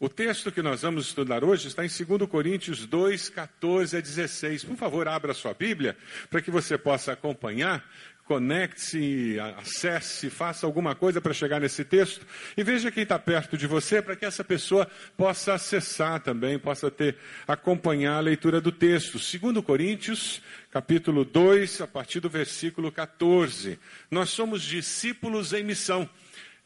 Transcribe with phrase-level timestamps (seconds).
[0.00, 4.64] O texto que nós vamos estudar hoje está em 2 Coríntios 2, 14 a 16.
[4.64, 5.96] Por favor, abra sua Bíblia
[6.28, 7.88] para que você possa acompanhar.
[8.24, 12.26] Conecte-se, acesse, faça alguma coisa para chegar nesse texto
[12.56, 16.90] e veja quem está perto de você para que essa pessoa possa acessar também, possa
[16.90, 19.18] ter, acompanhar a leitura do texto.
[19.18, 23.78] 2 Coríntios, capítulo 2, a partir do versículo 14.
[24.10, 26.08] Nós somos discípulos em missão.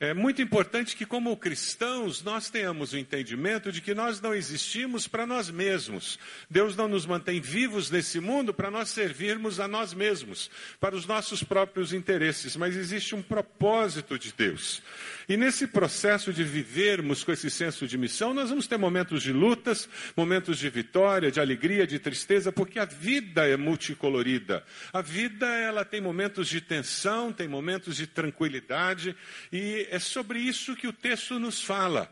[0.00, 5.08] É muito importante que, como cristãos, nós tenhamos o entendimento de que nós não existimos
[5.08, 6.20] para nós mesmos.
[6.48, 11.04] Deus não nos mantém vivos nesse mundo para nós servirmos a nós mesmos, para os
[11.04, 14.80] nossos próprios interesses, mas existe um propósito de Deus.
[15.28, 19.30] E nesse processo de vivermos com esse senso de missão, nós vamos ter momentos de
[19.30, 19.86] lutas,
[20.16, 24.64] momentos de vitória, de alegria, de tristeza, porque a vida é multicolorida.
[24.90, 29.14] A vida, ela tem momentos de tensão, tem momentos de tranquilidade,
[29.52, 32.10] e é sobre isso que o texto nos fala.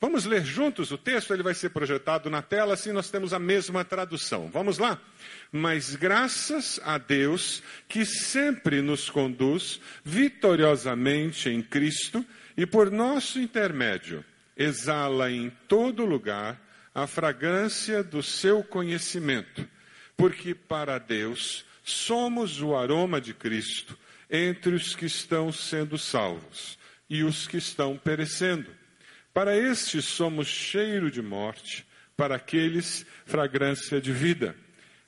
[0.00, 3.40] Vamos ler juntos o texto, ele vai ser projetado na tela, assim nós temos a
[3.40, 4.48] mesma tradução.
[4.52, 5.00] Vamos lá?
[5.50, 12.24] Mas graças a Deus que sempre nos conduz vitoriosamente em Cristo
[12.56, 14.24] e por nosso intermédio
[14.56, 16.60] exala em todo lugar
[16.94, 19.66] a fragrância do seu conhecimento,
[20.16, 23.98] porque para Deus somos o aroma de Cristo
[24.30, 28.70] entre os que estão sendo salvos e os que estão perecendo.
[29.32, 31.86] Para estes somos cheiro de morte,
[32.16, 34.54] para aqueles fragrância de vida.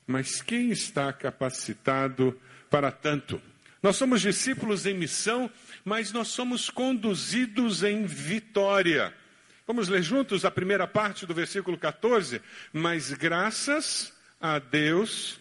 [0.07, 3.41] Mas quem está capacitado para tanto?
[3.81, 5.49] Nós somos discípulos em missão
[5.85, 9.13] mas nós somos conduzidos em vitória.
[9.67, 12.41] Vamos ler juntos a primeira parte do versículo 14?
[12.73, 15.39] Mas graças a Deus.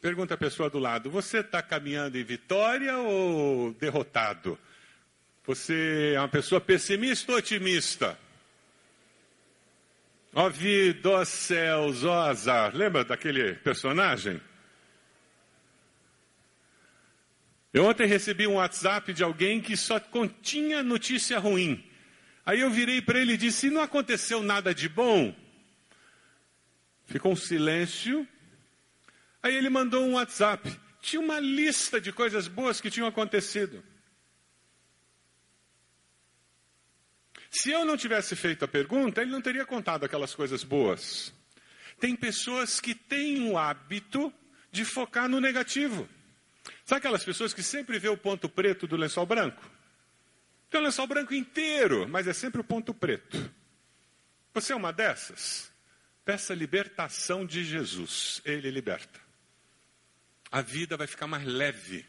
[0.00, 4.56] Pergunta a pessoa do lado: você está caminhando em vitória ou derrotado?
[5.44, 8.16] Você é uma pessoa pessimista ou otimista?
[10.32, 12.74] Ó vida, ó céus, ó azar.
[12.74, 14.40] Lembra daquele personagem?
[17.74, 21.84] Eu ontem recebi um WhatsApp de alguém que só continha notícia ruim.
[22.46, 25.34] Aí eu virei para ele e disse: não aconteceu nada de bom?
[27.04, 28.28] Ficou um silêncio.
[29.42, 30.72] Aí ele mandou um WhatsApp.
[31.02, 33.82] Tinha uma lista de coisas boas que tinham acontecido.
[37.50, 41.34] Se eu não tivesse feito a pergunta, ele não teria contado aquelas coisas boas.
[41.98, 44.32] Tem pessoas que têm o hábito
[44.70, 46.08] de focar no negativo.
[46.84, 49.70] Sabe aquelas pessoas que sempre vê o ponto preto do lençol branco?
[50.68, 53.52] Tem o lençol branco inteiro, mas é sempre o ponto preto.
[54.52, 55.72] Você é uma dessas?
[56.24, 59.20] Peça libertação de Jesus, Ele liberta.
[60.50, 62.04] A vida vai ficar mais leve.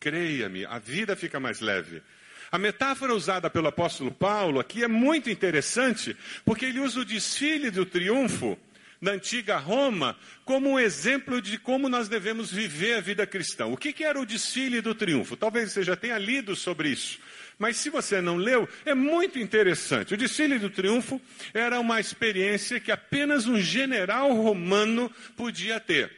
[0.00, 2.02] Creia-me, a vida fica mais leve.
[2.50, 7.70] A metáfora usada pelo apóstolo Paulo aqui é muito interessante, porque ele usa o desfile
[7.70, 8.58] do triunfo
[9.02, 13.66] da antiga Roma como um exemplo de como nós devemos viver a vida cristã.
[13.66, 15.36] O que, que era o desfile do triunfo?
[15.36, 17.18] Talvez você já tenha lido sobre isso.
[17.58, 20.14] Mas se você não leu, é muito interessante.
[20.14, 21.20] O desfile do triunfo
[21.52, 26.10] era uma experiência que apenas um general romano podia ter.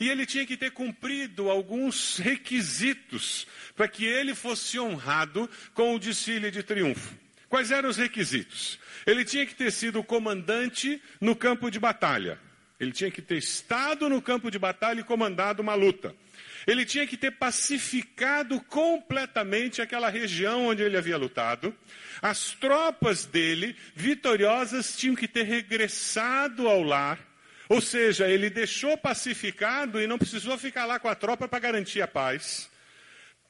[0.00, 3.46] E ele tinha que ter cumprido alguns requisitos
[3.76, 7.23] para que ele fosse honrado com o desfile de triunfo.
[7.54, 8.80] Quais eram os requisitos?
[9.06, 12.36] Ele tinha que ter sido comandante no campo de batalha.
[12.80, 16.12] Ele tinha que ter estado no campo de batalha e comandado uma luta.
[16.66, 21.72] Ele tinha que ter pacificado completamente aquela região onde ele havia lutado.
[22.20, 27.20] As tropas dele, vitoriosas, tinham que ter regressado ao lar.
[27.68, 32.02] Ou seja, ele deixou pacificado e não precisou ficar lá com a tropa para garantir
[32.02, 32.68] a paz.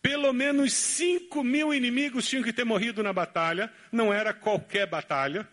[0.04, 5.48] Pelo menos 5 mil inimigos tinham que ter morrido na batalha, não era qualquer batalha.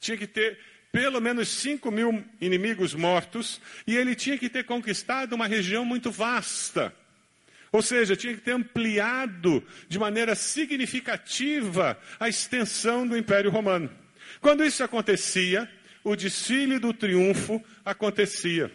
[0.00, 0.58] Tinha que ter
[0.90, 6.10] pelo menos 5 mil inimigos mortos, e ele tinha que ter conquistado uma região muito
[6.10, 6.92] vasta.
[7.70, 13.88] Ou seja, tinha que ter ampliado de maneira significativa a extensão do Império Romano.
[14.40, 15.70] Quando isso acontecia,
[16.02, 18.72] o desfile do triunfo acontecia.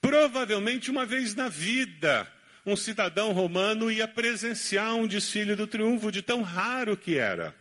[0.00, 2.26] Provavelmente uma vez na vida,
[2.70, 7.54] um cidadão romano ia presenciar um desfile do triunfo de tão raro que era.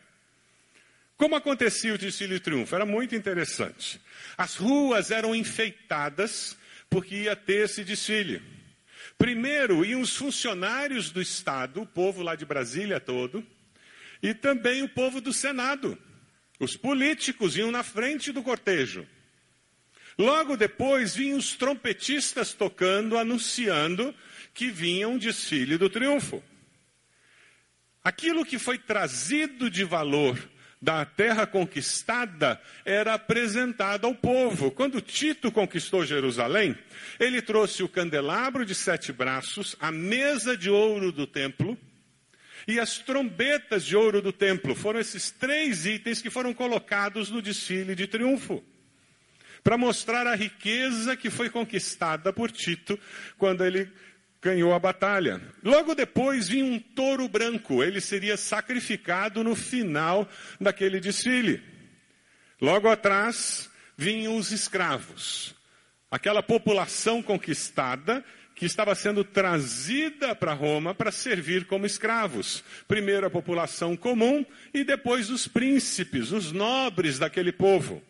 [1.16, 2.76] Como acontecia o desfile do triunfo?
[2.76, 4.00] Era muito interessante.
[4.38, 6.58] As ruas eram enfeitadas
[6.90, 8.42] porque ia ter esse desfile.
[9.18, 13.46] Primeiro iam os funcionários do Estado, o povo lá de Brasília todo,
[14.22, 15.98] e também o povo do Senado.
[16.60, 19.08] Os políticos iam na frente do cortejo.
[20.18, 24.14] Logo depois vinham os trompetistas tocando, anunciando
[24.54, 26.44] que vinha um desfile do triunfo.
[28.04, 30.40] Aquilo que foi trazido de valor
[30.82, 34.72] da terra conquistada era apresentado ao povo.
[34.72, 36.76] Quando Tito conquistou Jerusalém,
[37.20, 41.78] ele trouxe o candelabro de sete braços, a mesa de ouro do templo
[42.68, 44.74] e as trombetas de ouro do templo.
[44.74, 48.64] Foram esses três itens que foram colocados no desfile de triunfo.
[49.68, 52.98] Para mostrar a riqueza que foi conquistada por Tito
[53.38, 53.92] quando ele
[54.42, 55.42] ganhou a batalha.
[55.62, 60.26] Logo depois vinha um touro branco, ele seria sacrificado no final
[60.58, 61.62] daquele desfile.
[62.62, 65.54] Logo atrás vinham os escravos,
[66.10, 68.24] aquela população conquistada
[68.56, 72.64] que estava sendo trazida para Roma para servir como escravos.
[72.88, 78.02] Primeiro a população comum e depois os príncipes, os nobres daquele povo.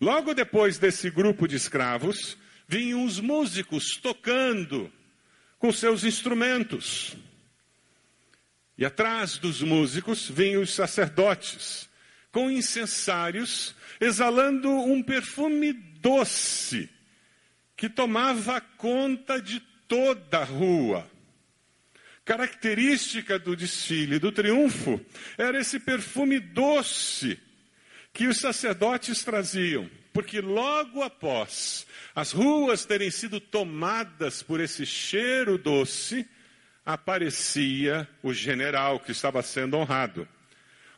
[0.00, 2.36] Logo depois desse grupo de escravos,
[2.68, 4.92] vinham os músicos tocando
[5.58, 7.16] com seus instrumentos.
[8.76, 11.88] E atrás dos músicos vinham os sacerdotes,
[12.30, 16.88] com incensários, exalando um perfume doce,
[17.76, 19.58] que tomava conta de
[19.88, 21.10] toda a rua.
[22.24, 25.00] Característica do desfile do triunfo
[25.36, 27.40] era esse perfume doce
[28.18, 35.56] que os sacerdotes traziam porque logo após as ruas terem sido tomadas por esse cheiro
[35.56, 36.28] doce,
[36.84, 40.26] aparecia o general que estava sendo honrado.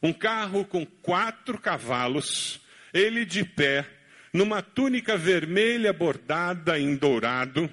[0.03, 2.59] Um carro com quatro cavalos,
[2.95, 3.87] ele de pé,
[4.33, 7.71] numa túnica vermelha bordada em dourado,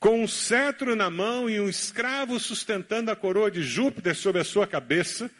[0.00, 4.44] com um cetro na mão e um escravo sustentando a coroa de Júpiter sobre a
[4.44, 5.30] sua cabeça.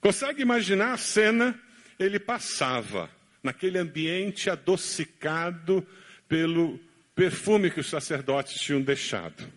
[0.00, 1.60] Consegue imaginar a cena?
[2.04, 3.10] Ele passava
[3.42, 5.86] naquele ambiente adocicado
[6.28, 6.78] pelo
[7.14, 9.50] perfume que os sacerdotes tinham deixado.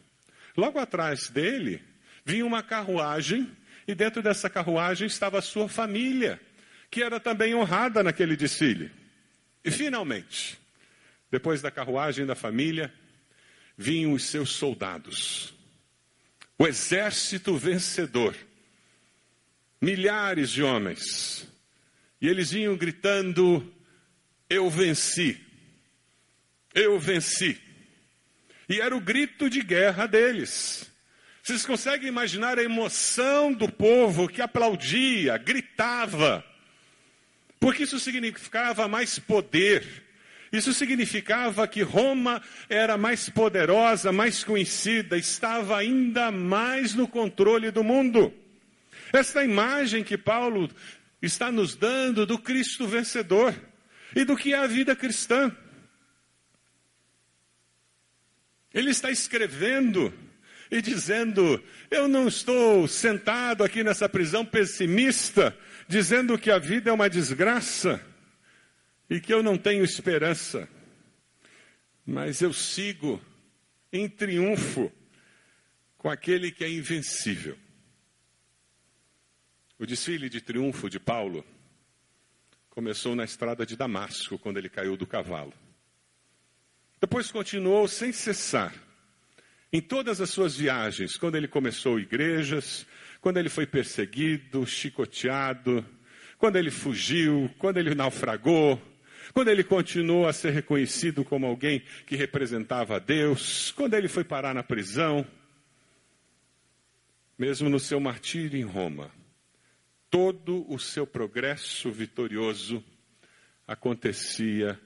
[0.55, 1.81] Logo atrás dele
[2.23, 3.49] vinha uma carruagem,
[3.87, 6.39] e dentro dessa carruagem estava a sua família,
[6.89, 8.91] que era também honrada naquele desfile.
[9.63, 10.57] E finalmente,
[11.29, 12.93] depois da carruagem da família,
[13.77, 15.53] vinham os seus soldados.
[16.57, 18.35] O exército vencedor.
[19.81, 21.47] Milhares de homens.
[22.25, 23.71] E eles vinham gritando:
[24.49, 25.39] eu venci.
[26.73, 27.55] Eu venci.
[28.67, 30.91] E era o grito de guerra deles.
[31.43, 36.43] Vocês conseguem imaginar a emoção do povo que aplaudia, gritava?
[37.59, 39.85] Porque isso significava mais poder.
[40.51, 47.83] Isso significava que Roma era mais poderosa, mais conhecida, estava ainda mais no controle do
[47.83, 48.33] mundo.
[49.13, 50.67] Esta imagem que Paulo
[51.21, 53.53] está nos dando do Cristo vencedor
[54.15, 55.55] e do que é a vida cristã.
[58.73, 60.13] Ele está escrevendo
[60.69, 65.57] e dizendo: Eu não estou sentado aqui nessa prisão pessimista,
[65.87, 68.05] dizendo que a vida é uma desgraça
[69.09, 70.67] e que eu não tenho esperança,
[72.05, 73.21] mas eu sigo
[73.91, 74.91] em triunfo
[75.97, 77.57] com aquele que é invencível.
[79.77, 81.45] O desfile de triunfo de Paulo
[82.75, 85.53] Começou na estrada de Damasco, quando ele caiu do cavalo.
[86.99, 88.75] Depois continuou sem cessar.
[89.71, 92.85] Em todas as suas viagens, quando ele começou igrejas,
[93.21, 95.85] quando ele foi perseguido, chicoteado,
[96.37, 98.81] quando ele fugiu, quando ele naufragou,
[99.33, 104.25] quando ele continuou a ser reconhecido como alguém que representava a Deus, quando ele foi
[104.25, 105.25] parar na prisão,
[107.39, 109.09] mesmo no seu martírio em Roma,
[110.15, 112.81] todo o seu progresso vitorioso
[113.67, 114.79] acontecia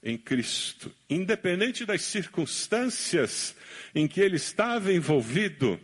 [0.00, 0.94] em Cristo.
[1.10, 3.56] Independente das circunstâncias
[3.92, 5.80] em que ele estava envolvido,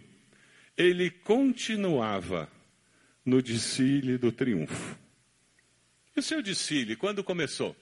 [0.76, 2.48] ele continuava
[3.24, 4.96] no desfile do triunfo.
[6.14, 7.74] E o seu desfile, quando começou?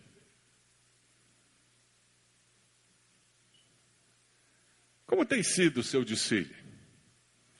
[5.04, 6.56] Como tem sido o seu desfile?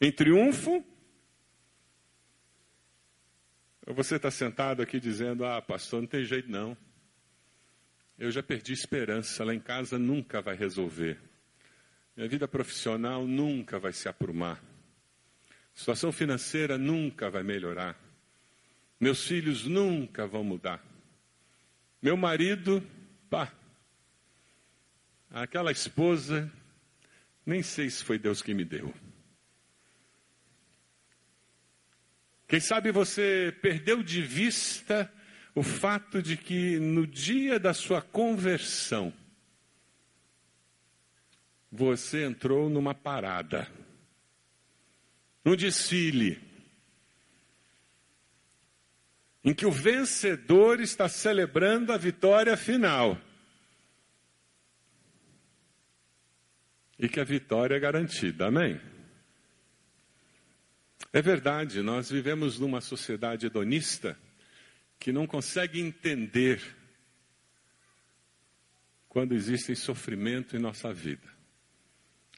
[0.00, 0.82] Em triunfo
[3.94, 6.76] você está sentado aqui dizendo: Ah, pastor, não tem jeito não.
[8.18, 11.18] Eu já perdi esperança, lá em casa nunca vai resolver.
[12.14, 14.62] Minha vida profissional nunca vai se aprumar.
[15.72, 17.98] Situação financeira nunca vai melhorar.
[19.00, 20.84] Meus filhos nunca vão mudar.
[22.02, 22.86] Meu marido,
[23.30, 23.50] pá.
[25.30, 26.52] Aquela esposa,
[27.46, 28.92] nem sei se foi Deus que me deu.
[32.50, 35.08] Quem sabe você perdeu de vista
[35.54, 39.12] o fato de que no dia da sua conversão,
[41.70, 43.70] você entrou numa parada,
[45.44, 46.42] num desfile,
[49.44, 53.16] em que o vencedor está celebrando a vitória final.
[56.98, 58.80] E que a vitória é garantida, amém?
[61.12, 64.16] É verdade, nós vivemos numa sociedade hedonista
[64.96, 66.62] que não consegue entender
[69.08, 71.28] quando existe sofrimento em nossa vida.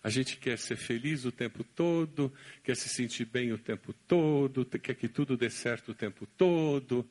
[0.02, 2.32] A gente quer ser feliz o tempo todo,
[2.64, 7.06] quer se sentir bem o tempo todo, quer que tudo dê certo o tempo todo.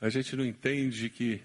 [0.00, 1.42] A gente não entende que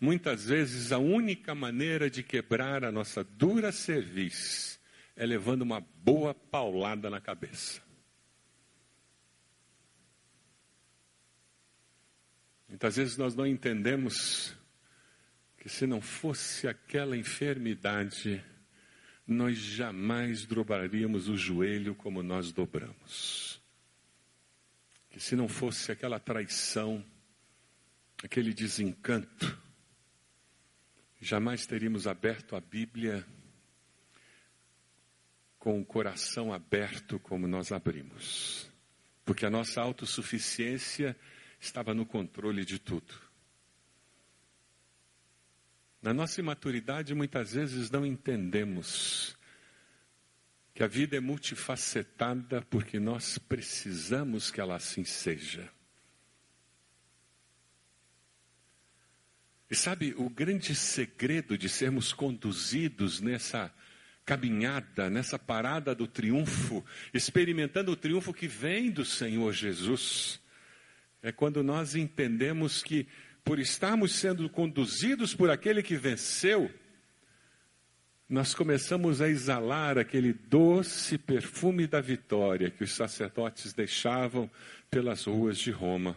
[0.00, 4.78] muitas vezes a única maneira de quebrar a nossa dura cerviz
[5.16, 7.82] é levando uma boa paulada na cabeça.
[12.68, 14.54] Muitas vezes nós não entendemos
[15.56, 18.44] que se não fosse aquela enfermidade,
[19.26, 23.62] nós jamais dobraríamos o joelho como nós dobramos.
[25.08, 27.04] Que se não fosse aquela traição,
[28.22, 29.56] aquele desencanto,
[31.20, 33.24] jamais teríamos aberto a Bíblia
[35.64, 38.70] com o coração aberto como nós abrimos.
[39.24, 41.16] Porque a nossa autossuficiência
[41.58, 43.14] estava no controle de tudo.
[46.02, 49.38] Na nossa imaturidade, muitas vezes não entendemos
[50.74, 55.72] que a vida é multifacetada porque nós precisamos que ela assim seja.
[59.70, 63.74] E sabe, o grande segredo de sermos conduzidos nessa
[64.24, 70.40] caminhada, nessa parada do triunfo, experimentando o triunfo que vem do Senhor Jesus,
[71.22, 73.06] é quando nós entendemos que
[73.44, 76.70] por estarmos sendo conduzidos por aquele que venceu,
[78.28, 84.50] nós começamos a exalar aquele doce perfume da vitória que os sacerdotes deixavam
[84.90, 86.16] pelas ruas de Roma.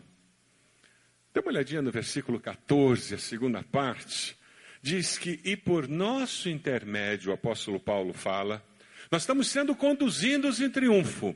[1.34, 4.38] Dê uma olhadinha no versículo 14, a segunda parte.
[4.82, 8.64] Diz que, e por nosso intermédio, o apóstolo Paulo fala,
[9.12, 11.36] nós estamos sendo conduzidos em triunfo.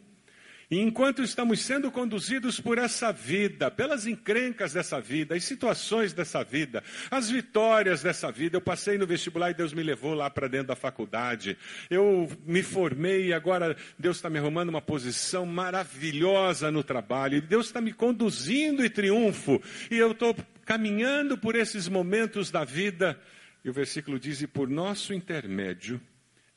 [0.72, 6.46] E enquanto estamos sendo conduzidos por essa vida, pelas encrencas dessa vida, as situações dessa
[6.46, 10.48] vida, as vitórias dessa vida, eu passei no vestibular e Deus me levou lá para
[10.48, 11.58] dentro da faculdade.
[11.90, 17.40] Eu me formei e agora Deus está me arrumando uma posição maravilhosa no trabalho.
[17.40, 19.62] E Deus está me conduzindo em triunfo.
[19.92, 20.34] E eu estou
[20.66, 23.20] caminhando por esses momentos da vida.
[23.66, 26.00] E o versículo diz: e por nosso intermédio,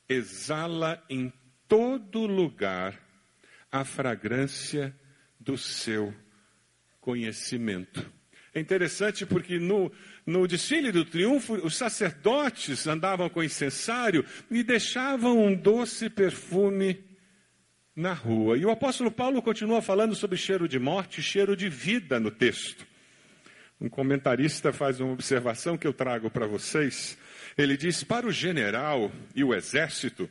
[0.07, 1.33] exala em
[1.67, 3.04] todo lugar
[3.71, 4.95] a fragrância
[5.39, 6.13] do seu
[6.99, 8.09] conhecimento.
[8.53, 9.91] É interessante porque no,
[10.25, 17.03] no desfile do triunfo, os sacerdotes andavam com incensário e deixavam um doce perfume
[17.93, 18.57] na rua.
[18.57, 22.31] E o apóstolo Paulo continua falando sobre cheiro de morte e cheiro de vida no
[22.31, 22.87] texto.
[23.79, 27.17] Um comentarista faz uma observação que eu trago para vocês.
[27.57, 30.29] Ele diz: para o general e o exército,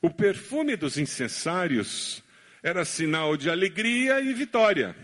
[0.00, 2.22] o perfume dos incensários
[2.62, 4.94] era sinal de alegria e vitória.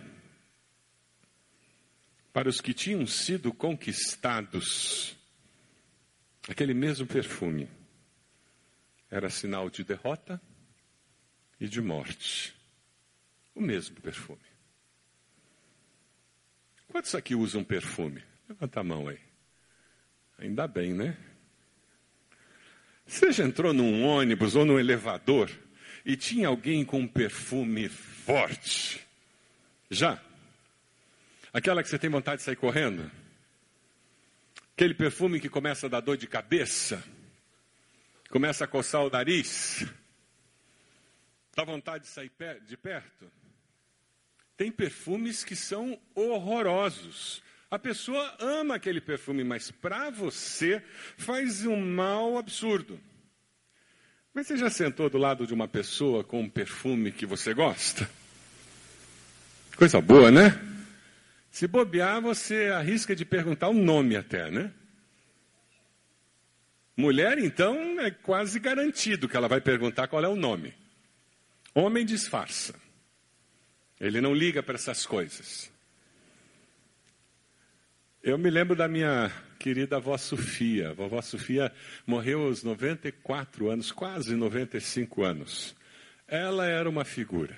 [2.33, 5.17] Para os que tinham sido conquistados,
[6.49, 7.69] aquele mesmo perfume
[9.11, 10.41] era sinal de derrota
[11.59, 12.55] e de morte.
[13.55, 14.39] O mesmo perfume.
[16.89, 18.23] Quantos aqui usam perfume?
[18.49, 19.19] Levanta a mão aí.
[20.39, 21.17] Ainda bem, né?
[23.07, 25.51] Você já entrou num ônibus ou num elevador
[26.07, 29.05] e tinha alguém com um perfume forte.
[29.91, 30.23] Já?
[31.53, 33.11] Aquela que você tem vontade de sair correndo?
[34.73, 37.03] Aquele perfume que começa a dar dor de cabeça?
[38.31, 39.85] Começa a coçar o nariz?
[41.57, 42.31] Dá vontade de sair
[42.65, 43.29] de perto?
[44.57, 47.43] Tem perfumes que são horrorosos.
[47.69, 50.81] A pessoa ama aquele perfume, mas para você
[51.17, 53.01] faz um mal absurdo.
[54.37, 58.07] Mas você já sentou do lado de uma pessoa com um perfume que você gosta?
[59.79, 60.61] Coisa boa, né?
[61.51, 64.71] Se bobear, você arrisca de perguntar o um nome até, né?
[66.95, 70.75] Mulher, então, é quase garantido que ela vai perguntar qual é o nome.
[71.75, 72.75] Homem disfarça.
[73.99, 75.73] Ele não liga para essas coisas.
[78.23, 80.91] Eu me lembro da minha querida avó Sofia.
[80.91, 81.73] A vovó Sofia
[82.07, 85.77] morreu aos 94 anos, quase 95 anos.
[86.29, 87.57] Ela era uma figura.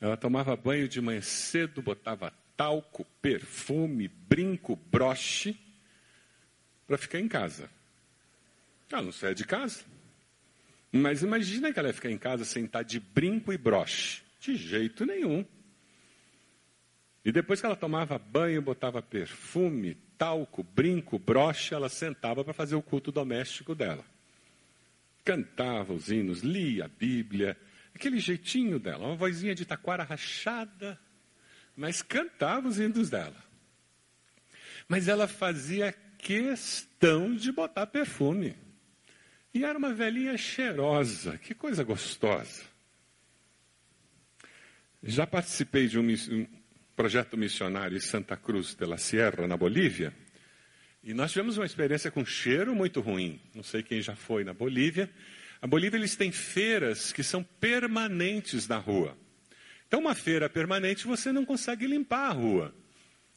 [0.00, 5.56] Ela tomava banho de manhã cedo, botava talco, perfume, brinco, broche,
[6.86, 7.70] para ficar em casa.
[8.90, 9.84] Ela não saia de casa.
[10.90, 14.22] Mas imagina que ela ia ficar em casa sem estar de brinco e broche.
[14.40, 15.44] De jeito nenhum.
[17.24, 22.74] E depois que ela tomava banho, botava perfume, talco, brinco, broche, ela sentava para fazer
[22.74, 24.04] o culto doméstico dela.
[25.24, 27.56] Cantava os hinos, lia a Bíblia,
[27.94, 30.98] aquele jeitinho dela, uma vozinha de taquara rachada,
[31.76, 33.36] mas cantava os hinos dela.
[34.88, 38.56] Mas ela fazia questão de botar perfume.
[39.54, 42.62] E era uma velhinha cheirosa, que coisa gostosa.
[45.02, 46.46] Já participei de um,
[46.96, 50.12] projeto missionário Santa Cruz de la Sierra, na Bolívia,
[51.04, 53.40] e nós tivemos uma experiência com cheiro muito ruim.
[53.54, 55.10] Não sei quem já foi na Bolívia.
[55.60, 59.16] A Bolívia eles têm feiras que são permanentes na rua.
[59.88, 62.74] Então, uma feira permanente você não consegue limpar a rua.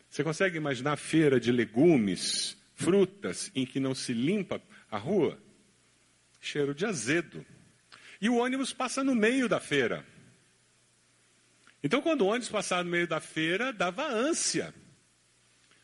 [0.09, 5.37] Você consegue imaginar feira de legumes, frutas, em que não se limpa a rua?
[6.39, 7.43] Cheiro de azedo.
[8.21, 10.05] E o ônibus passa no meio da feira.
[11.85, 14.73] Então, quando o ônibus passava no meio da feira, dava ânsia.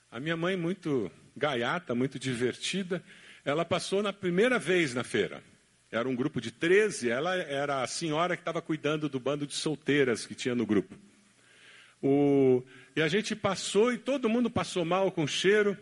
[0.09, 3.03] A minha mãe, muito gaiata, muito divertida,
[3.45, 5.43] ela passou na primeira vez na feira.
[5.91, 9.53] Era um grupo de 13, ela era a senhora que estava cuidando do bando de
[9.53, 10.95] solteiras que tinha no grupo.
[12.01, 12.63] O,
[12.95, 15.77] e a gente passou e todo mundo passou mal com cheiro.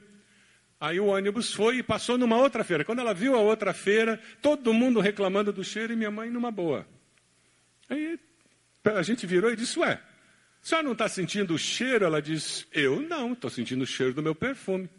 [0.82, 2.84] Aí o ônibus foi e passou numa outra feira.
[2.84, 6.52] Quando ela viu a outra feira, todo mundo reclamando do cheiro e minha mãe numa
[6.52, 6.86] boa.
[7.88, 8.20] Aí
[8.84, 10.02] a gente virou e disse: Ué,
[10.70, 12.06] senhora não está sentindo o cheiro?
[12.06, 14.90] Ela disse: Eu não, estou sentindo o cheiro do meu perfume.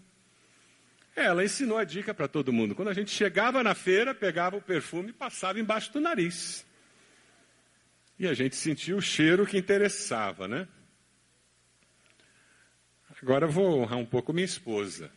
[1.15, 2.75] Ela ensinou a dica para todo mundo.
[2.75, 6.67] Quando a gente chegava na feira, pegava o perfume e passava embaixo do nariz.
[8.19, 10.69] E a gente sentia o cheiro que interessava, né?
[13.23, 15.11] Agora vou honrar um pouco minha esposa.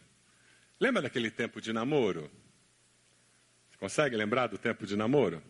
[0.80, 2.30] Lembra daquele tempo de namoro?
[3.70, 5.42] Você consegue lembrar do tempo de namoro?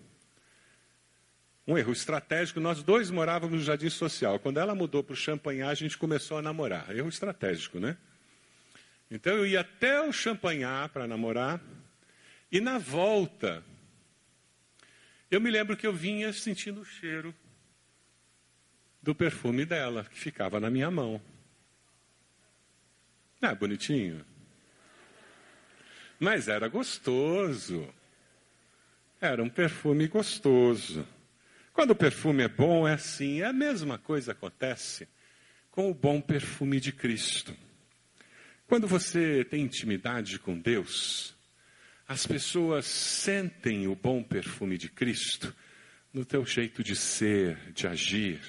[1.66, 4.38] Um erro estratégico, nós dois morávamos no Jardim Social.
[4.38, 6.94] Quando ela mudou para o Champanhar, a gente começou a namorar.
[6.96, 7.98] Erro estratégico, né?
[9.10, 11.62] Então eu ia até o Champanhar para namorar,
[12.52, 13.64] e na volta,
[15.32, 17.34] eu me lembro que eu vinha sentindo o cheiro
[19.02, 21.22] do perfume dela, que ficava na minha mão.
[23.42, 24.26] Ah, bonitinho.
[26.20, 27.94] Mas era gostoso.
[29.20, 31.08] Era um perfume gostoso.
[31.74, 33.42] Quando o perfume é bom, é assim.
[33.42, 35.08] É a mesma coisa acontece
[35.72, 37.54] com o bom perfume de Cristo.
[38.68, 41.36] Quando você tem intimidade com Deus,
[42.08, 45.54] as pessoas sentem o bom perfume de Cristo
[46.14, 48.40] no teu jeito de ser, de agir.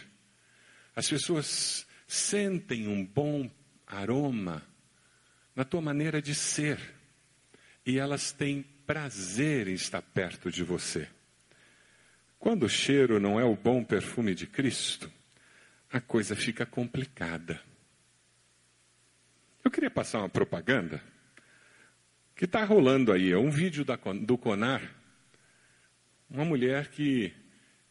[0.95, 3.51] As pessoas sentem um bom
[3.87, 4.63] aroma
[5.57, 6.79] na tua maneira de ser.
[7.87, 11.09] E elas têm prazer em estar perto de você.
[12.44, 15.11] Quando o cheiro não é o bom perfume de Cristo,
[15.90, 17.59] a coisa fica complicada.
[19.64, 21.02] Eu queria passar uma propaganda
[22.37, 23.33] que está rolando aí.
[23.33, 24.83] É um vídeo da, do Conar.
[26.28, 27.33] Uma mulher que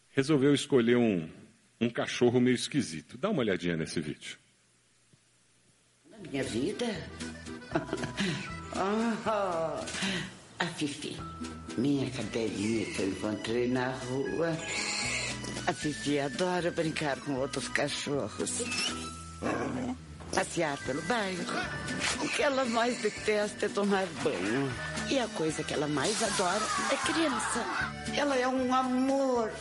[0.09, 1.27] resolveu escolher um,
[1.81, 3.17] um cachorro meio esquisito.
[3.17, 4.37] Dá uma olhadinha nesse vídeo.
[6.11, 6.85] Na minha vida?
[8.75, 9.83] oh,
[10.63, 11.17] a Fifi.
[11.77, 14.57] Minha cadelinha que eu encontrei na rua.
[15.65, 18.63] A Fifi adora brincar com outros cachorros.
[20.33, 21.43] Passear pelo bairro.
[22.21, 24.71] O que ela mais detesta é tomar banho.
[25.09, 27.65] E a coisa que ela mais adora é criança.
[28.15, 29.51] Ela é um amor.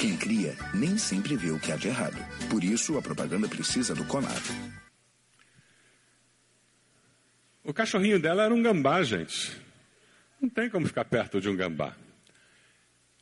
[0.00, 2.16] Quem cria nem sempre vê o que há de errado.
[2.48, 4.42] Por isso, a propaganda precisa do Conar.
[7.62, 9.63] O cachorrinho dela era um gambá, gente.
[10.44, 11.96] Não tem como ficar perto de um gambá.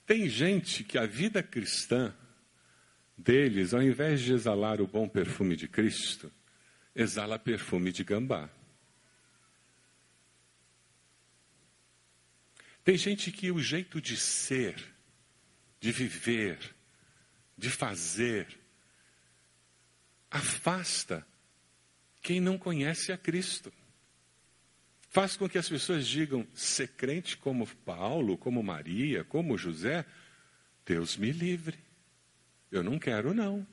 [0.04, 2.12] Tem gente que a vida cristã
[3.16, 6.32] deles, ao invés de exalar o bom perfume de Cristo,
[6.92, 8.50] exala perfume de gambá.
[12.82, 14.74] Tem gente que o jeito de ser,
[15.78, 16.74] de viver,
[17.56, 18.48] de fazer,
[20.28, 21.24] afasta
[22.20, 23.72] quem não conhece a Cristo
[25.12, 30.05] faz com que as pessoas digam: ser crente como Paulo, como Maria, como José,
[30.85, 31.79] Deus me livre.
[32.70, 33.64] Eu não quero, não.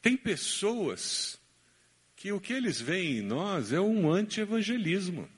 [0.00, 1.40] Tem pessoas
[2.14, 5.28] que o que eles veem em nós é um anti-evangelismo.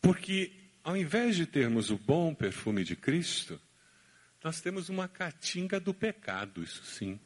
[0.00, 3.60] Porque ao invés de termos o bom perfume de Cristo,
[4.42, 7.18] nós temos uma catinga do pecado, isso sim.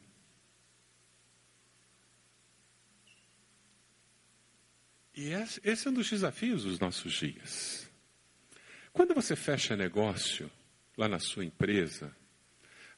[5.15, 5.29] E
[5.63, 7.89] esse é um dos desafios dos nossos dias.
[8.93, 10.49] Quando você fecha negócio
[10.97, 12.15] lá na sua empresa,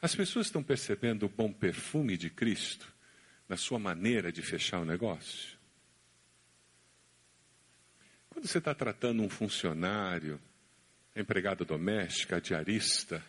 [0.04, 2.94] As pessoas estão percebendo o bom perfume de Cristo
[3.48, 5.58] na sua maneira de fechar o negócio?
[8.30, 10.42] Quando você está tratando um funcionário,
[11.16, 13.24] empregada doméstica, diarista,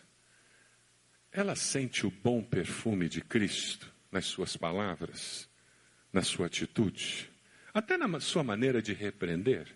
[1.31, 5.49] ela sente o bom perfume de Cristo nas suas palavras,
[6.11, 7.31] na sua atitude,
[7.75, 9.75] até na sua maneira de repreender.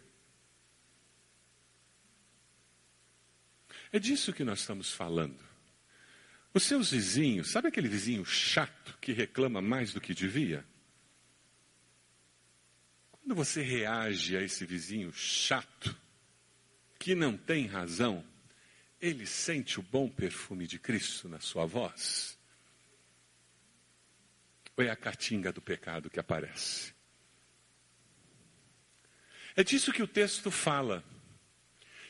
[3.91, 5.43] É disso que nós estamos falando.
[6.53, 10.65] Os seus vizinhos, sabe aquele vizinho chato que reclama mais do que devia?
[13.11, 15.93] Quando você reage a esse vizinho chato,
[16.97, 18.25] que não tem razão,
[19.01, 22.39] ele sente o bom perfume de Cristo na sua voz?
[24.77, 26.97] Ou é a caatinga do pecado que aparece?
[29.59, 31.03] É disso que o texto fala.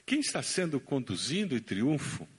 [0.06, 2.30] Quem está sendo conduzido em triunfo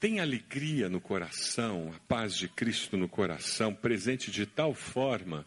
[0.00, 5.46] tem alegria no coração, a paz de Cristo no coração, presente de tal forma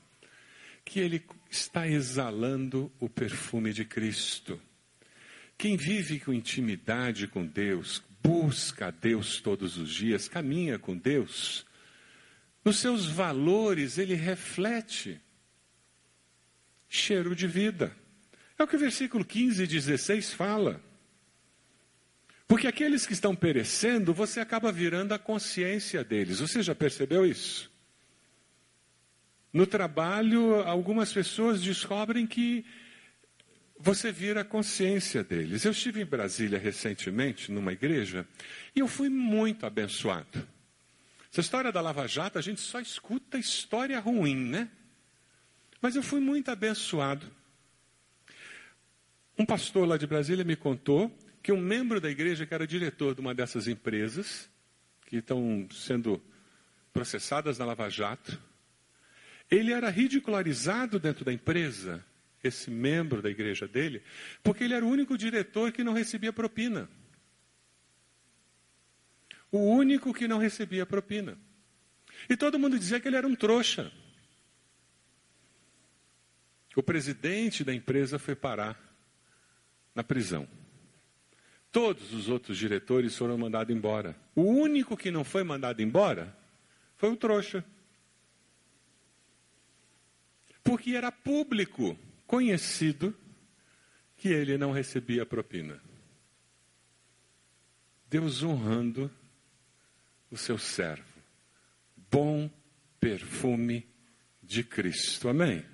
[0.85, 1.21] que ele
[1.51, 4.61] está exalando o perfume de Cristo.
[5.57, 11.65] Quem vive com intimidade com Deus, busca a Deus todos os dias, caminha com Deus,
[12.63, 15.19] nos seus valores ele reflete
[16.87, 18.01] cheiro de vida.
[18.57, 20.81] É o que o versículo 15 e 16 fala.
[22.47, 26.39] Porque aqueles que estão perecendo, você acaba virando a consciência deles.
[26.39, 27.71] Você já percebeu isso?
[29.51, 32.65] No trabalho, algumas pessoas descobrem que
[33.79, 35.65] você vira a consciência deles.
[35.65, 38.27] Eu estive em Brasília recentemente, numa igreja,
[38.75, 40.47] e eu fui muito abençoado.
[41.31, 44.69] Essa história da Lava Jato, a gente só escuta história ruim, né?
[45.81, 47.25] Mas eu fui muito abençoado.
[49.37, 53.15] Um pastor lá de Brasília me contou que um membro da igreja, que era diretor
[53.15, 54.49] de uma dessas empresas,
[55.07, 56.21] que estão sendo
[56.93, 58.39] processadas na Lava Jato,
[59.49, 62.05] ele era ridicularizado dentro da empresa,
[62.43, 64.03] esse membro da igreja dele,
[64.43, 66.87] porque ele era o único diretor que não recebia propina.
[69.51, 71.37] O único que não recebia propina.
[72.29, 73.91] E todo mundo dizia que ele era um trouxa.
[76.75, 78.92] O presidente da empresa foi parar
[79.93, 80.47] na prisão.
[81.71, 84.15] Todos os outros diretores foram mandados embora.
[84.35, 86.35] O único que não foi mandado embora
[86.95, 87.65] foi o trouxa.
[90.63, 93.15] Porque era público, conhecido,
[94.15, 95.81] que ele não recebia propina.
[98.07, 99.11] Deus honrando
[100.29, 101.21] o seu servo.
[102.11, 102.49] Bom
[102.99, 103.87] perfume
[104.41, 105.27] de Cristo.
[105.27, 105.65] Amém?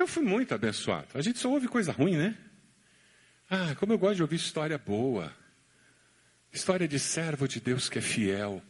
[0.00, 1.08] Eu fui muito abençoado.
[1.12, 2.34] A gente só ouve coisa ruim, né?
[3.50, 5.30] Ah, como eu gosto de ouvir história boa.
[6.50, 8.62] História de servo de Deus que é fiel.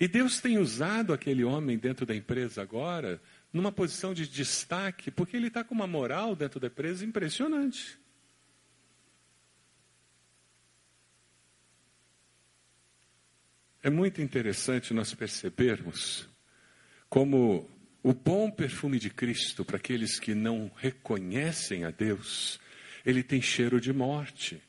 [0.00, 5.36] E Deus tem usado aquele homem dentro da empresa agora numa posição de destaque, porque
[5.36, 7.96] ele está com uma moral dentro da empresa impressionante.
[13.80, 16.28] É muito interessante nós percebermos
[17.08, 17.70] como
[18.04, 22.60] o bom perfume de Cristo para aqueles que não reconhecem a Deus,
[23.04, 24.62] ele tem cheiro de morte.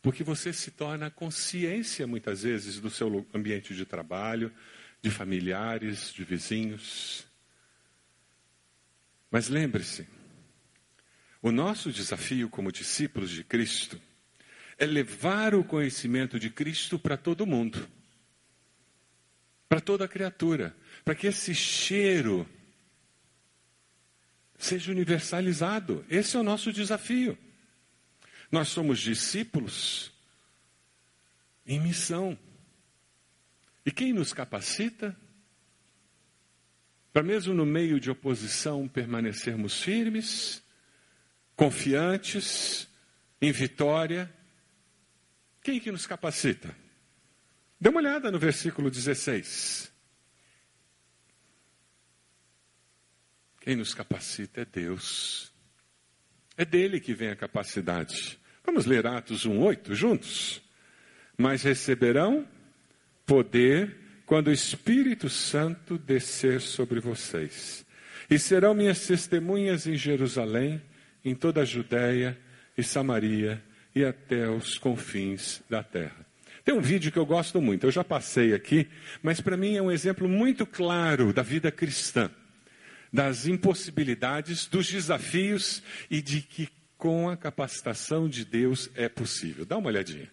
[0.00, 4.50] Porque você se torna consciência muitas vezes do seu ambiente de trabalho,
[5.02, 7.26] de familiares, de vizinhos.
[9.30, 10.08] Mas lembre-se,
[11.42, 14.00] o nosso desafio como discípulos de Cristo
[14.78, 17.86] é levar o conhecimento de Cristo para todo mundo,
[19.68, 22.48] para toda criatura, para que esse cheiro
[24.64, 26.04] seja universalizado.
[26.08, 27.36] Esse é o nosso desafio.
[28.50, 30.12] Nós somos discípulos
[31.66, 32.38] em missão.
[33.84, 35.16] E quem nos capacita?
[37.12, 40.62] Para mesmo no meio de oposição permanecermos firmes,
[41.56, 42.88] confiantes,
[43.40, 44.32] em vitória.
[45.62, 46.74] Quem que nos capacita?
[47.80, 49.91] Dê uma olhada no versículo 16.
[53.62, 55.52] Quem nos capacita é Deus.
[56.56, 58.36] É dele que vem a capacidade.
[58.66, 60.60] Vamos ler Atos 1:8 juntos?
[61.38, 62.44] Mas receberão
[63.24, 63.96] poder
[64.26, 67.86] quando o Espírito Santo descer sobre vocês.
[68.28, 70.82] E serão minhas testemunhas em Jerusalém,
[71.24, 72.36] em toda a Judéia
[72.76, 73.62] e Samaria
[73.94, 76.26] e até os confins da terra.
[76.64, 78.88] Tem um vídeo que eu gosto muito, eu já passei aqui,
[79.22, 82.28] mas para mim é um exemplo muito claro da vida cristã
[83.12, 89.64] das impossibilidades, dos desafios e de que com a capacitação de Deus é possível.
[89.66, 90.28] Dá uma olhadinha.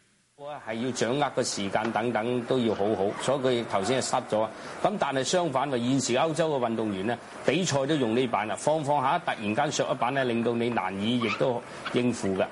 [0.65, 4.47] 係要掌握個時間等等都要好好，所以佢頭先係失咗。
[4.81, 11.61] 咁但係相反，話現時歐洲嘅運動員呢，比賽都用呢板啊，放放下突然間削一板咧，令到你難以亦都
[11.91, 12.47] 應付嘅。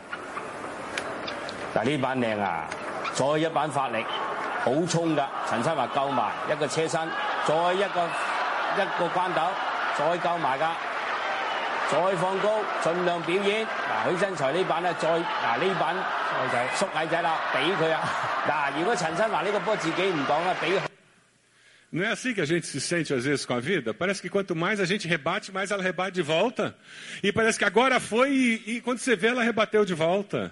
[1.74, 2.70] 嗱呢板靚啊，
[3.16, 4.04] 再一板發力，
[4.66, 5.30] 好衝噶。
[5.50, 7.08] 陳生話夠埋一個車身，
[7.48, 8.10] 再一個
[8.76, 9.42] 一個關斗，
[9.97, 10.77] 再够埋噶。
[11.91, 13.67] 再放高，尽量表演。
[13.67, 18.01] 嗱，许真才呢版咧，再嗱呢版矮仔缩矮仔啦，俾佢啊！
[18.49, 20.81] 嗱，如果陈生话呢个波自己唔讲啦，俾。
[21.91, 23.93] Não é assim que a gente se sente às vezes com a vida?
[23.93, 26.75] Parece que quanto mais a gente rebate, mais ela rebate de volta.
[27.23, 30.51] E parece que agora foi e, e quando você vê, ela rebateu de volta.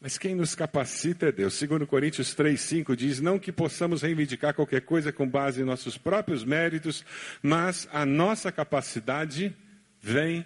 [0.00, 1.54] Mas quem nos capacita é Deus.
[1.54, 6.44] Segundo Coríntios 3:5 diz: "Não que possamos reivindicar qualquer coisa com base em nossos próprios
[6.44, 7.04] méritos,
[7.42, 9.56] mas a nossa capacidade
[10.00, 10.44] vem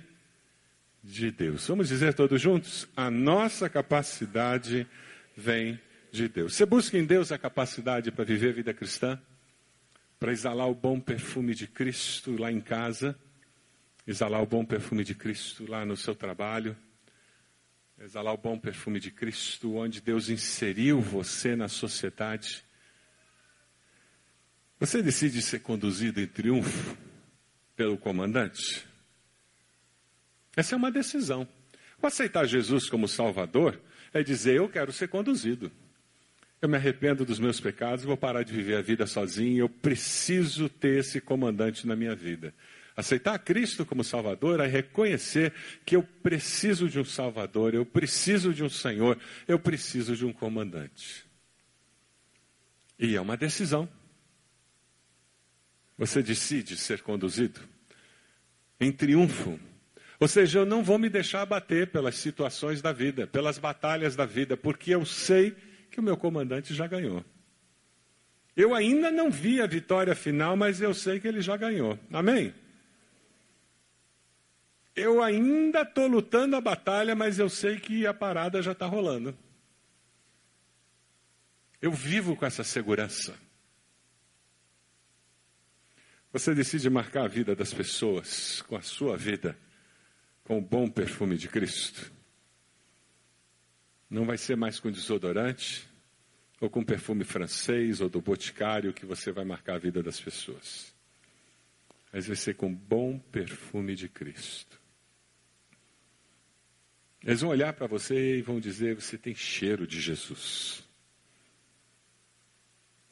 [1.02, 1.66] de Deus.
[1.66, 2.88] Vamos dizer todos juntos?
[2.96, 4.86] A nossa capacidade
[5.36, 5.80] vem
[6.12, 6.54] de Deus.
[6.54, 9.20] Você busca em Deus a capacidade para viver a vida cristã?
[10.18, 13.18] Para exalar o bom perfume de Cristo lá em casa?
[14.06, 16.76] Exalar o bom perfume de Cristo lá no seu trabalho?
[18.02, 22.64] Exalar o bom perfume de Cristo onde Deus inseriu você na sociedade?
[24.78, 26.96] Você decide ser conduzido em triunfo
[27.76, 28.86] pelo comandante?
[30.56, 31.46] Essa é uma decisão.
[32.00, 33.78] O aceitar Jesus como Salvador
[34.14, 35.70] é dizer: eu quero ser conduzido.
[36.62, 40.70] Eu me arrependo dos meus pecados, vou parar de viver a vida sozinho, eu preciso
[40.70, 42.54] ter esse comandante na minha vida.
[42.96, 45.52] Aceitar Cristo como Salvador é reconhecer
[45.84, 50.32] que eu preciso de um Salvador, eu preciso de um Senhor, eu preciso de um
[50.32, 51.24] comandante.
[52.98, 53.88] E é uma decisão.
[55.96, 57.60] Você decide ser conduzido
[58.78, 59.58] em triunfo
[60.20, 64.26] ou seja, eu não vou me deixar abater pelas situações da vida, pelas batalhas da
[64.26, 65.56] vida, porque eu sei
[65.90, 67.24] que o meu comandante já ganhou.
[68.54, 71.98] Eu ainda não vi a vitória final, mas eu sei que ele já ganhou.
[72.12, 72.52] Amém?
[74.94, 79.36] Eu ainda estou lutando a batalha, mas eu sei que a parada já está rolando.
[81.80, 83.34] Eu vivo com essa segurança.
[86.32, 89.56] Você decide marcar a vida das pessoas com a sua vida
[90.50, 92.12] com o bom perfume de Cristo.
[94.10, 95.88] Não vai ser mais com desodorante
[96.60, 100.92] ou com perfume francês ou do boticário que você vai marcar a vida das pessoas.
[102.12, 104.79] Mas vai ser com bom perfume de Cristo.
[107.24, 110.82] Eles vão olhar para você e vão dizer: você tem cheiro de Jesus.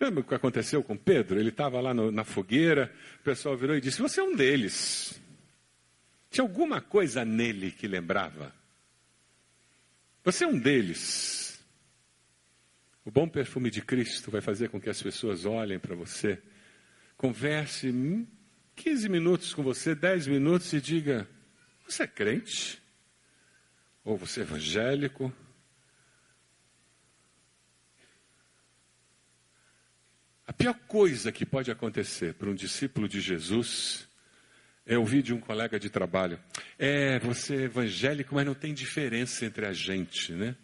[0.00, 1.38] Lembra o que aconteceu com Pedro?
[1.38, 5.20] Ele estava lá no, na fogueira, o pessoal virou e disse: Você é um deles.
[6.30, 8.54] Tinha alguma coisa nele que lembrava.
[10.24, 11.58] Você é um deles.
[13.04, 16.40] O bom perfume de Cristo vai fazer com que as pessoas olhem para você,
[17.16, 17.92] converse
[18.76, 21.28] 15 minutos com você, 10 minutos e diga:
[21.86, 22.80] Você é crente?
[24.08, 25.30] Ou você é evangélico?
[30.46, 34.08] A pior coisa que pode acontecer para um discípulo de Jesus
[34.86, 36.42] eu ouvi de um colega de trabalho.
[36.78, 40.56] É, você é evangélico, mas não tem diferença entre a gente, né?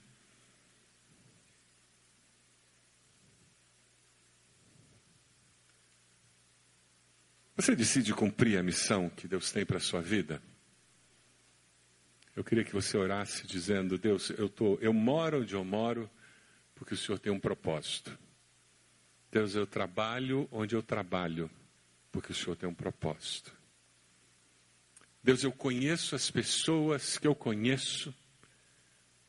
[7.55, 10.41] Você decide cumprir a missão que Deus tem para a sua vida?
[12.37, 16.11] Eu queria que você orasse dizendo: Deus, eu, tô, eu moro onde eu moro
[16.75, 18.17] porque o Senhor tem um propósito.
[19.31, 21.51] Deus, eu trabalho onde eu trabalho
[22.11, 23.53] porque o Senhor tem um propósito.
[25.23, 28.15] Deus, eu conheço as pessoas que eu conheço,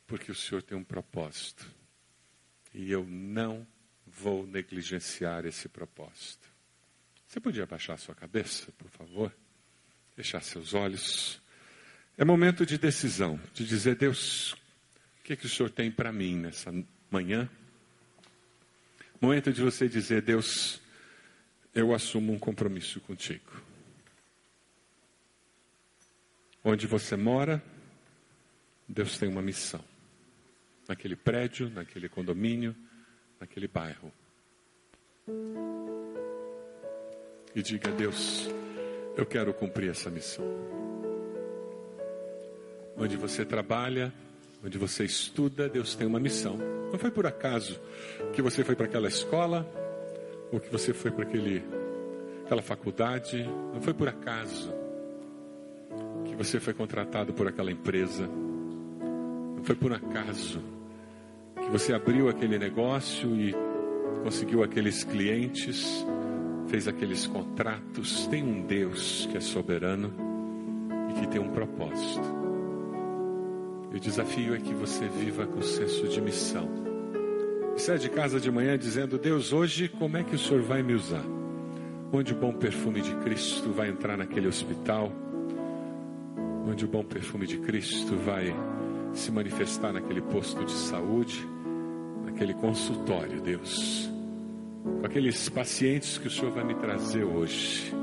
[0.06, 1.66] porque o Senhor tem um propósito.
[2.74, 3.66] E eu não
[4.06, 6.46] vou negligenciar esse propósito.
[7.26, 9.34] Você podia abaixar sua cabeça, por favor?
[10.14, 11.40] Fechar seus olhos.
[12.18, 14.52] É momento de decisão, de dizer, Deus,
[15.20, 16.72] o que, é que o Senhor tem para mim nessa
[17.10, 17.48] manhã?
[19.20, 20.80] Momento de você dizer, Deus,
[21.74, 23.60] eu assumo um compromisso contigo.
[26.64, 27.62] Onde você mora,
[28.88, 29.84] Deus tem uma missão.
[30.88, 32.74] Naquele prédio, naquele condomínio,
[33.38, 34.10] naquele bairro.
[37.54, 38.48] E diga a Deus:
[39.16, 40.85] Eu quero cumprir essa missão.
[42.98, 44.12] Onde você trabalha,
[44.64, 46.58] onde você estuda, Deus tem uma missão.
[46.90, 47.78] Não foi por acaso
[48.32, 49.66] que você foi para aquela escola,
[50.52, 53.48] ou que você foi para aquela faculdade.
[53.74, 54.72] Não foi por acaso
[56.24, 58.26] que você foi contratado por aquela empresa.
[58.26, 60.62] Não foi por acaso
[61.60, 63.54] que você abriu aquele negócio e
[64.22, 66.06] conseguiu aqueles clientes,
[66.68, 68.26] fez aqueles contratos.
[68.28, 70.12] Tem um Deus que é soberano
[71.10, 72.45] e que tem um propósito.
[73.96, 76.68] O desafio é que você viva com senso de missão.
[77.74, 80.82] E sai de casa de manhã dizendo: Deus, hoje como é que o Senhor vai
[80.82, 81.24] me usar?
[82.12, 85.10] Onde o bom perfume de Cristo vai entrar naquele hospital?
[86.68, 88.54] Onde o bom perfume de Cristo vai
[89.14, 91.48] se manifestar naquele posto de saúde,
[92.26, 94.10] naquele consultório, Deus?
[95.00, 97.94] Com aqueles pacientes que o Senhor vai me trazer hoje.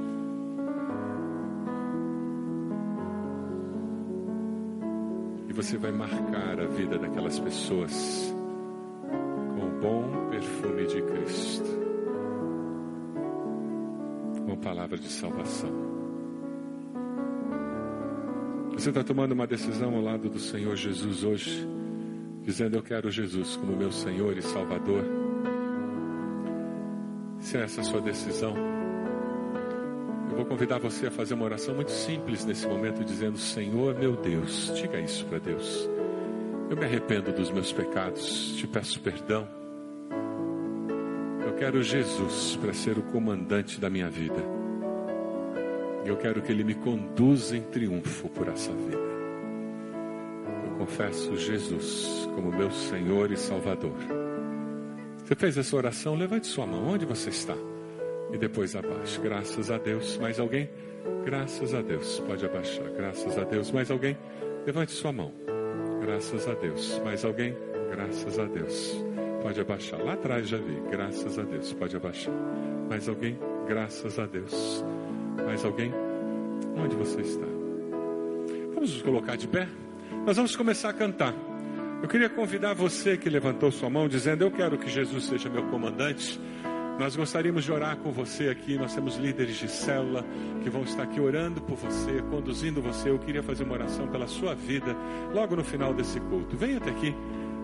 [5.63, 8.35] Você vai marcar a vida daquelas pessoas
[9.55, 11.69] com o bom perfume de Cristo,
[14.45, 15.71] com a palavra de salvação.
[18.73, 21.65] Você está tomando uma decisão ao lado do Senhor Jesus hoje,
[22.41, 25.05] dizendo: Eu quero Jesus como meu Senhor e Salvador.
[27.39, 28.53] Se é essa a sua decisão,
[30.33, 34.15] eu vou convidar você a fazer uma oração muito simples nesse momento, dizendo: Senhor meu
[34.15, 35.87] Deus, diga isso para Deus.
[36.71, 39.47] Eu me arrependo dos meus pecados, te peço perdão.
[41.45, 44.43] Eu quero Jesus para ser o comandante da minha vida.
[46.03, 48.97] Eu quero que Ele me conduza em triunfo por essa vida.
[50.65, 53.95] Eu confesso Jesus como meu Senhor e Salvador.
[55.23, 56.15] Você fez essa oração?
[56.15, 56.87] Levante sua mão.
[56.87, 57.55] Onde você está?
[58.33, 59.21] E depois abaixe.
[59.21, 60.17] Graças a Deus.
[60.17, 60.69] Mais alguém?
[61.23, 62.19] Graças a Deus.
[62.27, 62.89] Pode abaixar.
[62.97, 63.71] Graças a Deus.
[63.71, 64.17] Mais alguém?
[64.65, 65.31] Levante sua mão.
[66.01, 66.99] Graças a Deus.
[67.05, 67.55] Mais alguém?
[67.91, 69.03] Graças a Deus.
[69.41, 70.03] Pode abaixar.
[70.03, 70.81] Lá atrás já vi.
[70.89, 71.71] Graças a Deus.
[71.73, 72.33] Pode abaixar.
[72.89, 73.37] Mais alguém?
[73.67, 74.83] Graças a Deus.
[75.45, 75.93] Mais alguém?
[76.75, 77.45] Onde você está?
[78.73, 79.67] Vamos nos colocar de pé?
[80.25, 81.33] Nós vamos começar a cantar.
[82.01, 85.63] Eu queria convidar você que levantou sua mão, dizendo: Eu quero que Jesus seja meu
[85.67, 86.39] comandante.
[86.99, 88.77] Nós gostaríamos de orar com você aqui.
[88.77, 90.23] Nós temos líderes de célula
[90.61, 93.09] que vão estar aqui orando por você, conduzindo você.
[93.09, 94.95] Eu queria fazer uma oração pela sua vida
[95.33, 96.55] logo no final desse culto.
[96.55, 97.15] Venha até aqui,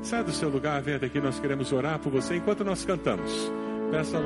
[0.01, 1.19] saia do seu lugar, venha até aqui.
[1.19, 3.51] Nós queremos orar por você enquanto nós cantamos.
[3.91, 4.19] Peça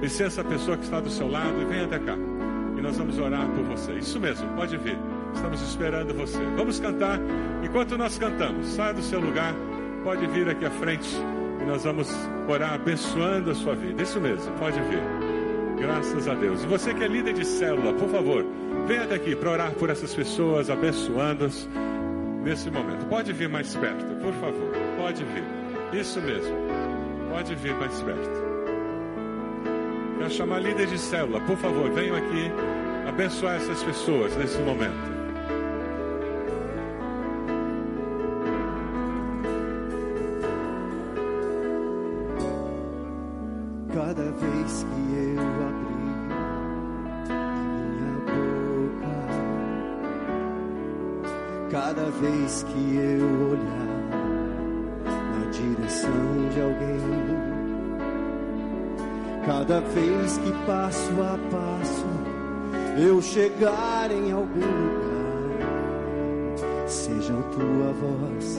[0.00, 2.16] licença à pessoa que está do seu lado e venha até cá.
[2.76, 3.92] E nós vamos orar por você.
[3.94, 4.98] Isso mesmo, pode vir.
[5.34, 6.38] Estamos esperando você.
[6.56, 7.20] Vamos cantar
[7.64, 8.66] enquanto nós cantamos.
[8.66, 9.54] Saia do seu lugar,
[10.02, 11.08] pode vir aqui à frente
[11.60, 12.08] e nós vamos
[12.48, 14.02] orar abençoando a sua vida.
[14.02, 15.02] Isso mesmo, pode vir.
[15.78, 16.64] Graças a Deus.
[16.64, 18.44] E você que é líder de célula, por favor,
[18.86, 21.68] venha até aqui para orar por essas pessoas, abençoando-as
[22.42, 23.06] nesse momento.
[23.06, 24.72] Pode vir mais perto, por favor.
[24.96, 25.44] Pode vir.
[25.92, 26.56] Isso mesmo.
[27.30, 28.48] Pode vir mais perto.
[30.18, 32.50] Quero chamar líder de célula, por favor, venham aqui
[33.08, 35.17] abençoar essas pessoas nesse momento.
[52.48, 53.86] Vez que eu olhar
[55.04, 56.98] na direção de alguém,
[59.44, 62.06] cada vez que passo a passo
[62.98, 65.58] eu chegar em algum lugar,
[66.86, 68.58] sejam tua voz,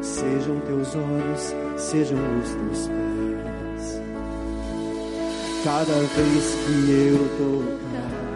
[0.00, 4.00] sejam teus olhos, sejam os teus pés.
[5.64, 8.31] Cada vez que eu tocar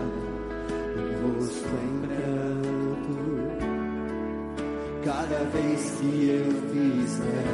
[5.56, 7.48] vez que eu fizer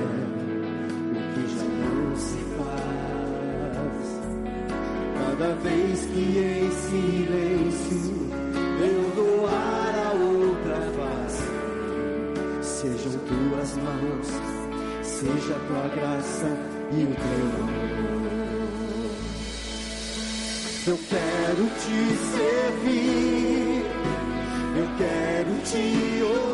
[1.10, 4.06] o que já não se faz,
[5.18, 8.14] cada vez que em silêncio
[8.80, 11.48] eu doar a outra face,
[12.62, 14.28] sejam tuas mãos,
[15.02, 16.50] seja tua graça
[16.90, 18.02] e o teu amor.
[20.84, 21.98] Eu quero te
[22.34, 23.84] servir,
[24.76, 26.51] eu quero te obedecer,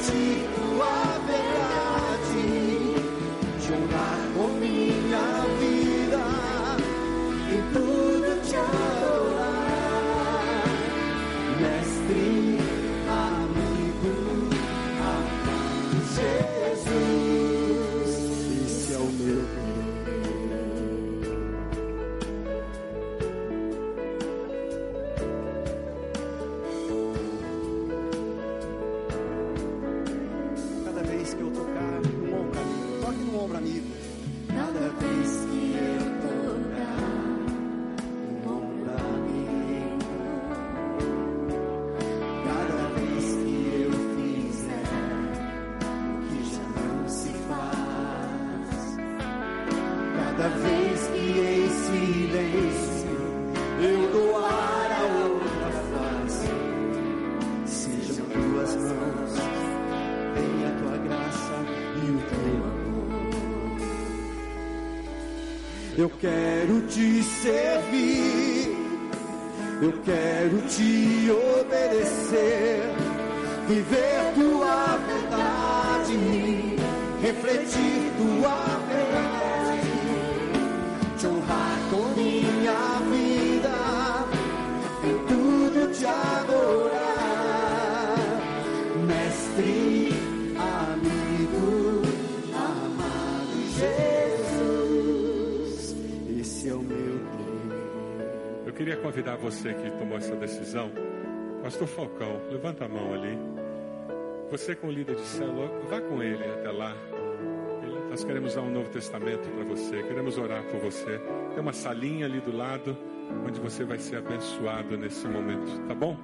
[0.00, 0.50] refletir
[66.90, 68.76] te servir,
[69.80, 72.90] eu quero te obedecer,
[73.68, 74.59] viver tua
[99.10, 100.88] convidar você que tomou essa decisão,
[101.64, 103.36] Pastor Falcão, levanta a mão ali.
[104.52, 106.94] Você com o líder de célula, vá com ele até lá.
[108.08, 111.20] Nós queremos dar um novo testamento para você, queremos orar por você.
[111.52, 112.96] Tem uma salinha ali do lado,
[113.44, 116.16] onde você vai ser abençoado nesse momento, tá bom?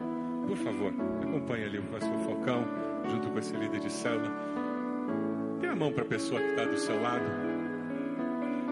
[0.46, 0.92] Por favor,
[1.24, 2.64] acompanhe ali o Pastor Falcão,
[3.10, 4.30] junto com esse líder de célula.
[5.60, 7.24] Dê a mão para a pessoa que está do seu lado.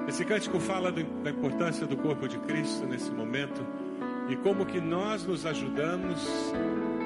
[0.07, 3.84] Esse cântico fala da importância do corpo de Cristo nesse momento
[4.29, 6.53] e como que nós nos ajudamos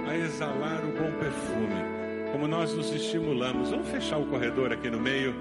[0.08, 3.70] a exalar o bom perfume, como nós nos estimulamos.
[3.70, 5.34] Vamos fechar o corredor aqui no meio.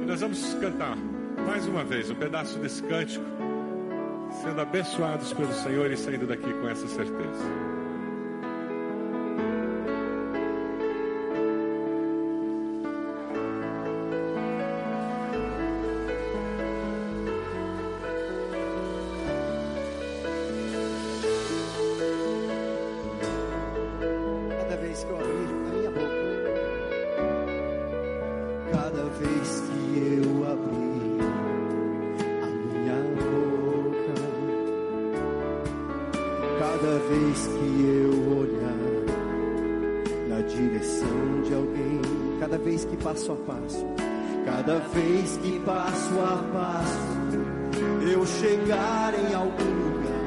[0.00, 0.96] E nós vamos cantar
[1.46, 3.24] mais uma vez um pedaço desse cântico,
[4.42, 7.67] sendo abençoados pelo Senhor e saindo daqui com essa certeza.
[37.38, 38.74] Vez que eu olhar
[40.28, 42.00] na direção de alguém,
[42.40, 43.86] cada vez que passo a passo,
[44.44, 46.98] cada vez que passo a passo,
[48.10, 50.18] eu chegar em algum lugar,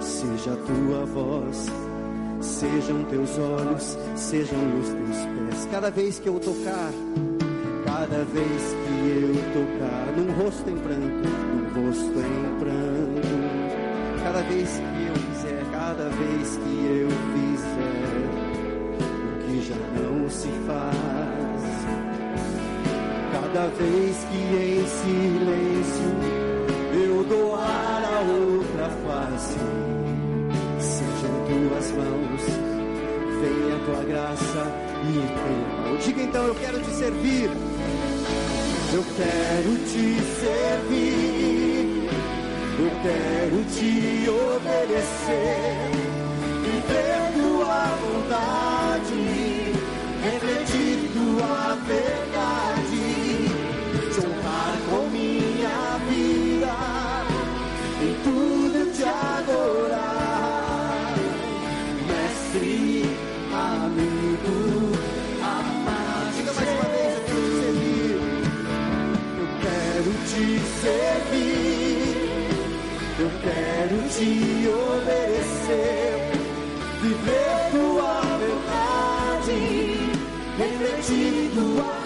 [0.00, 1.66] seja a tua voz
[2.38, 5.68] Sejam teus olhos, sejam os teus pés.
[5.70, 6.92] Cada vez que eu tocar,
[7.84, 13.76] cada vez que eu tocar, num rosto em pranto, num rosto em pranto.
[14.22, 15.35] Cada vez que eu
[15.96, 18.16] cada vez que eu fizer,
[19.24, 21.62] o que já não se faz.
[23.32, 26.10] Cada vez que em silêncio
[26.92, 29.58] eu doar a outra face
[30.78, 32.44] sejam tuas mãos,
[33.40, 34.62] venha tua graça
[35.02, 35.98] e amor.
[36.04, 37.50] Diga então, eu quero te servir,
[38.92, 41.65] eu quero te servir,
[42.78, 45.90] eu quero te obedecer,
[46.62, 49.72] viver tua vontade,
[50.22, 52.25] refletir tua verdade,
[74.16, 76.32] te servir, eu quero te obedecer,
[77.02, 79.60] viver tua verdade,
[80.58, 82.05] refletir tua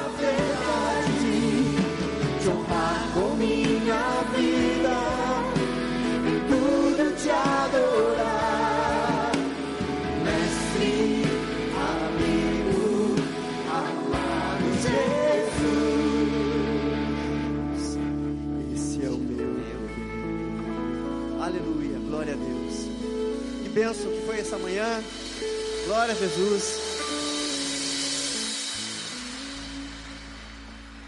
[23.70, 25.00] Que bênção que foi essa manhã.
[25.86, 26.80] Glória a Jesus.